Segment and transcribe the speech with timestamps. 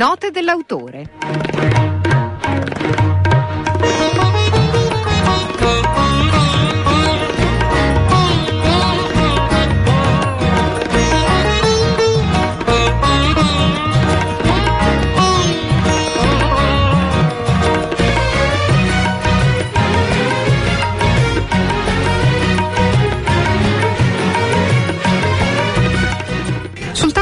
[0.00, 1.89] Note dell'autore.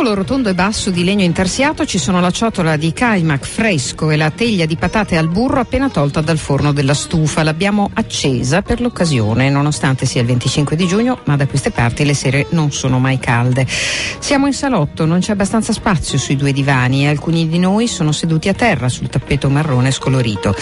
[0.00, 4.16] Tavolo rotondo e basso di legno intarsiato ci sono la ciotola di caimac fresco e
[4.16, 7.42] la teglia di patate al burro appena tolta dal forno della stufa.
[7.42, 12.14] L'abbiamo accesa per l'occasione, nonostante sia il 25 di giugno, ma da queste parti le
[12.14, 13.66] sere non sono mai calde.
[13.68, 18.12] Siamo in salotto, non c'è abbastanza spazio sui due divani e alcuni di noi sono
[18.12, 20.54] seduti a terra sul tappeto marrone scolorito.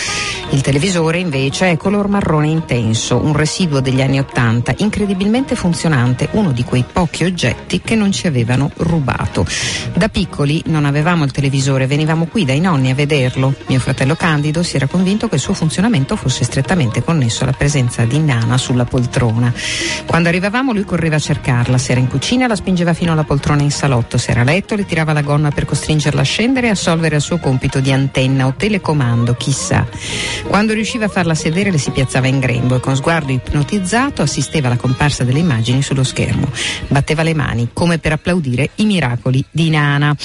[0.51, 6.51] Il televisore invece è color marrone intenso, un residuo degli anni Ottanta, incredibilmente funzionante, uno
[6.51, 9.47] di quei pochi oggetti che non ci avevano rubato passato.
[9.95, 13.55] Da piccoli non avevamo il televisore, venivamo qui dai nonni a vederlo.
[13.67, 18.05] Mio fratello Candido si era convinto che il suo funzionamento fosse strettamente connesso alla presenza
[18.05, 19.53] di Nana sulla poltrona.
[20.07, 23.63] Quando arrivavamo lui correva a cercarla, se era in cucina la spingeva fino alla poltrona
[23.63, 26.71] in salotto, se era a letto le tirava la gonna per costringerla a scendere e
[26.71, 29.87] assolvere al suo compito di antenna o telecomando, chissà.
[30.47, 34.69] Quando riusciva a farla sedere le si piazzava in grembo e con sguardo ipnotizzato assisteva
[34.69, 36.51] alla comparsa delle immagini sullo schermo.
[36.87, 40.17] Batteva le mani come per applaudire i miracoli miracoli di Nana.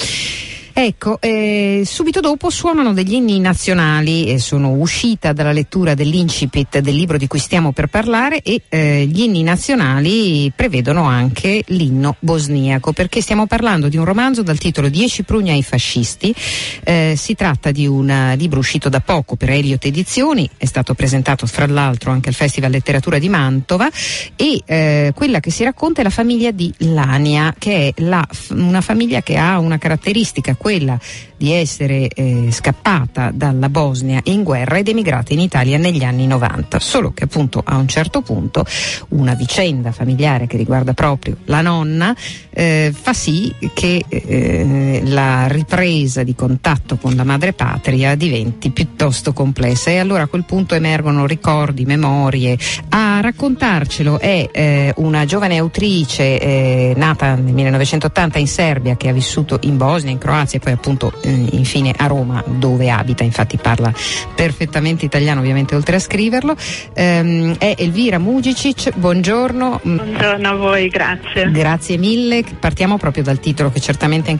[0.76, 6.96] Ecco, eh, subito dopo suonano degli inni nazionali, e sono uscita dalla lettura dell'incipit del
[6.96, 12.92] libro di cui stiamo per parlare e eh, gli inni nazionali prevedono anche l'inno bosniaco,
[12.92, 16.34] perché stiamo parlando di un romanzo dal titolo Dieci prugna ai fascisti,
[16.82, 21.46] eh, si tratta di un libro uscito da poco per Eliot Edizioni, è stato presentato
[21.46, 23.88] fra l'altro anche al Festival Letteratura di Mantova
[24.34, 28.80] e eh, quella che si racconta è la famiglia di Lania, che è la, una
[28.80, 30.98] famiglia che ha una caratteristica quella
[31.36, 36.80] di essere eh, scappata dalla Bosnia in guerra ed emigrata in Italia negli anni 90.
[36.80, 38.64] Solo che appunto a un certo punto
[39.08, 42.16] una vicenda familiare che riguarda proprio la nonna
[42.48, 49.34] eh, fa sì che eh, la ripresa di contatto con la madre patria diventi piuttosto
[49.34, 52.56] complessa e allora a quel punto emergono ricordi, memorie.
[52.88, 59.12] A raccontarcelo è eh, una giovane autrice eh, nata nel 1980 in Serbia che ha
[59.12, 63.56] vissuto in Bosnia, in Croazia e poi appunto eh, infine a Roma dove abita, infatti
[63.56, 63.92] parla
[64.34, 66.54] perfettamente italiano ovviamente oltre a scriverlo.
[66.94, 69.80] Ehm, è Elvira Mugicic, buongiorno.
[69.82, 71.50] Buongiorno a voi, grazie.
[71.50, 72.44] Grazie mille.
[72.58, 74.32] Partiamo proprio dal titolo che certamente ha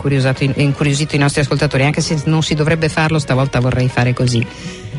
[0.54, 4.46] incuriosito i nostri ascoltatori, anche se non si dovrebbe farlo, stavolta vorrei fare così.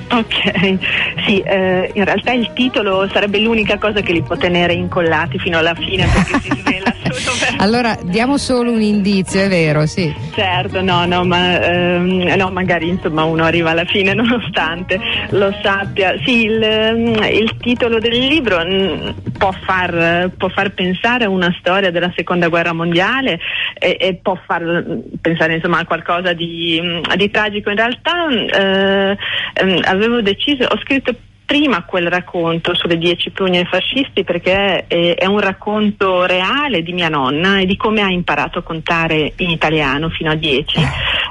[0.07, 0.77] Ok,
[1.25, 5.57] sì, eh, in realtà il titolo sarebbe l'unica cosa che li può tenere incollati fino
[5.57, 6.93] alla fine perché si svela
[7.57, 10.13] allora diamo solo un indizio, è vero, sì.
[10.33, 14.99] Certo, no, no, ma ehm, no, magari insomma uno arriva alla fine nonostante
[15.29, 16.15] lo sappia.
[16.23, 21.53] Sì, il, mm, il titolo del libro mm, può far, può far, pensare a una
[21.59, 23.39] storia della seconda guerra mondiale
[23.79, 24.85] e, e può far
[25.21, 27.69] pensare insomma a qualcosa di, mm, di tragico.
[27.69, 29.17] In realtà eh,
[29.53, 31.15] ehm, avevo deciso, ho scritto
[31.45, 37.09] prima quel racconto sulle dieci prugne fascisti perché è, è, un racconto reale di mia
[37.09, 40.79] nonna e di come ha imparato a contare in italiano fino a dieci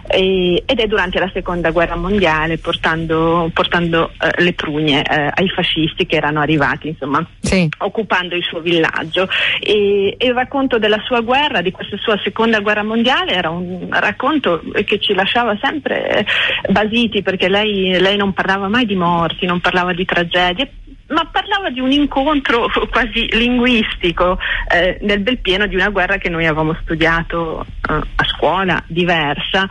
[0.07, 5.49] e, ed è durante la seconda guerra mondiale portando, portando eh, le prugne eh, ai
[5.49, 7.69] fascisti che erano arrivati insomma sì.
[7.79, 9.29] occupando il suo villaggio
[9.61, 13.89] e, e, il racconto della sua guerra di questa sua seconda guerra mondiale era un
[13.91, 16.27] racconto che ci lasciava sempre
[16.69, 20.71] basiti perché lei, lei non parlava mai di morti non parlava di tragedie
[21.15, 24.39] ma parlava di un incontro quasi linguistico
[24.71, 29.69] eh, nel bel pieno di una guerra che noi avevamo studiato eh, a scuola, diversa.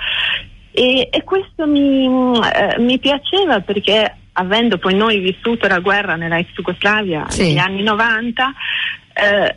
[0.71, 6.39] E, e questo mi, eh, mi, piaceva perché avendo poi noi vissuto la guerra nella
[6.39, 7.43] ex Jugoslavia sì.
[7.43, 8.53] negli anni 90,
[9.13, 9.55] eh,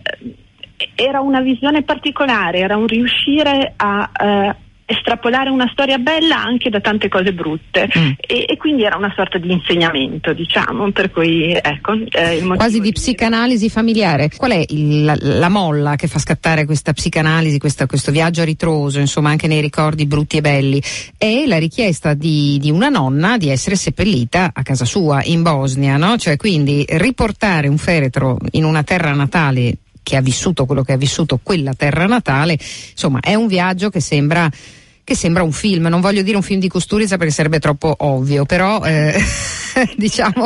[0.94, 6.80] era una visione particolare, era un riuscire a eh, estrapolare una storia bella anche da
[6.80, 8.10] tante cose brutte mm.
[8.20, 12.92] e, e, quindi era una sorta di insegnamento diciamo per cui ecco eh, quasi di
[12.92, 18.12] psicanalisi familiare qual è il, la, la, molla che fa scattare questa psicanalisi questa, questo
[18.12, 20.80] viaggio a ritroso insomma anche nei ricordi brutti e belli
[21.18, 25.96] è la richiesta di, di una nonna di essere seppellita a casa sua in Bosnia
[25.96, 26.16] no?
[26.16, 30.96] cioè quindi riportare un feretro in una terra natale che ha vissuto quello che ha
[30.96, 34.48] vissuto quella terra natale, insomma è un viaggio che sembra
[35.06, 38.44] che sembra un film, non voglio dire un film di Costuriza perché sarebbe troppo ovvio,
[38.44, 39.14] però eh,
[39.96, 40.42] diciamo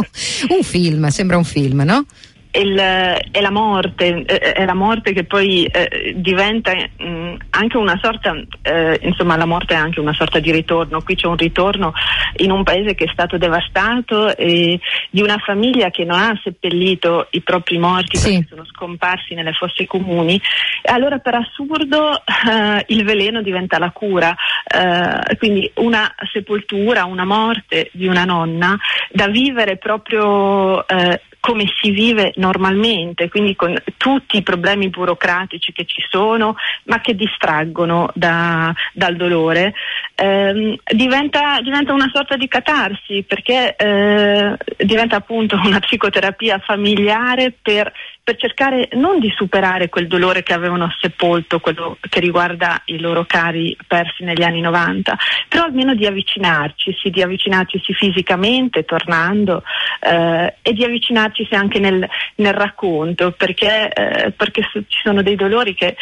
[0.50, 2.04] un film, sembra un film, no?
[2.52, 7.76] Il, è la morte, eh, è la morte che poi eh, diventa mh, mm, anche
[7.76, 11.36] una sorta, eh, insomma la morte è anche una sorta di ritorno, qui c'è un
[11.36, 11.92] ritorno
[12.38, 14.80] in un paese che è stato devastato e
[15.10, 18.30] di una famiglia che non ha seppellito i propri morti sì.
[18.30, 20.40] perché sono scomparsi nelle fosse comuni,
[20.82, 27.24] e allora per assurdo eh, il veleno diventa la cura, eh, quindi una sepoltura, una
[27.24, 28.76] morte di una nonna
[29.12, 31.20] da vivere proprio eh,
[31.50, 36.54] come si vive normalmente, quindi con tutti i problemi burocratici che ci sono,
[36.84, 39.74] ma che distraggono da, dal dolore,
[40.20, 47.92] ehm, diventa, diventa, una sorta di catarsi perché eh, diventa appunto una psicoterapia familiare per
[48.30, 53.24] per cercare non di superare quel dolore che avevano sepolto, quello che riguarda i loro
[53.24, 55.16] cari persi negli anni 90,
[55.48, 59.64] però almeno di avvicinarci, sì, di avvicinarci fisicamente, tornando,
[59.98, 65.74] eh, e di avvicinarci anche nel, nel racconto, perché, eh, perché, ci sono dei dolori
[65.74, 65.96] che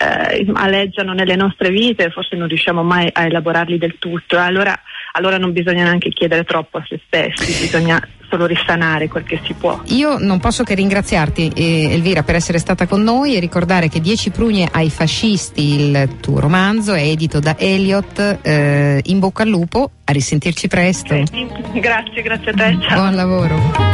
[0.00, 3.26] eh, aleggiano nelle nostre vite e forse non riusciamo mai a
[3.64, 4.38] elaborarli del tutto.
[4.38, 4.78] Allora,
[5.12, 9.54] allora non bisogna neanche chiedere troppo a se stessi, bisogna solo risanare quel che si
[9.54, 9.80] può.
[9.86, 14.00] Io non posso che ringraziarti eh, Elvira per essere stata con noi e ricordare che
[14.00, 18.38] Dieci prugne ai fascisti, il tuo romanzo, è edito da Elliot.
[18.42, 21.14] Eh, in bocca al lupo, a risentirci presto.
[21.14, 21.80] Okay.
[21.80, 22.78] Grazie, grazie a te.
[22.80, 23.00] Ciao.
[23.00, 23.93] Buon lavoro.